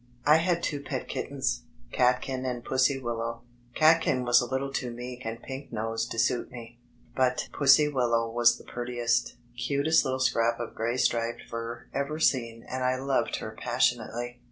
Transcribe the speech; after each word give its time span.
I 0.25 0.37
had 0.37 0.63
two 0.63 0.81
pet 0.81 1.07
kittens, 1.07 1.61
Catkin 1.91 2.43
and 2.43 2.65
Pussy 2.65 2.97
willow. 2.97 3.43
Catkin 3.75 4.25
was 4.25 4.41
a 4.41 4.49
tittle 4.49 4.73
too 4.73 4.89
meek 4.89 5.23
and 5.27 5.39
pink 5.43 5.71
nosed 5.71 6.09
to 6.09 6.17
suit 6.17 6.49
me, 6.51 6.79
but 7.15 7.47
Pussy 7.53 7.87
willow 7.87 8.27
was 8.27 8.57
the 8.57 8.63
prettiest, 8.63 9.35
"cutest" 9.55 10.03
litde 10.03 10.21
scrap 10.23 10.59
of 10.59 10.73
gray 10.73 10.97
striped 10.97 11.43
fur 11.47 11.85
ever 11.93 12.17
seen 12.17 12.65
and 12.67 12.83
I 12.83 12.95
loved 12.95 13.35
her 13.35 13.51
passionately. 13.51 14.39